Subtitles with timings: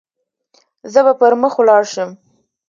[0.91, 2.09] زه به پر مخ ولاړ شم.